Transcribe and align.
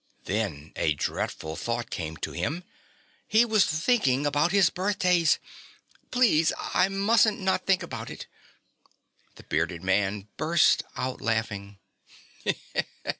Then 0.23 0.71
a 0.75 0.95
dreadful 0.95 1.55
thought 1.55 1.91
came 1.91 2.17
to 2.17 2.31
him: 2.31 2.63
he 3.27 3.45
was 3.45 3.67
thinking 3.67 4.25
about 4.25 4.51
his 4.51 4.71
birthdays! 4.71 5.37
"Please, 6.09 6.51
I 6.73 6.89
musn't 6.89 7.39
not 7.39 7.67
think 7.67 7.83
about 7.83 8.09
it." 8.09 8.25
The 9.35 9.43
bearded 9.43 9.83
man 9.83 10.27
burst 10.37 10.81
out 10.95 11.21
laughing. 11.21 11.77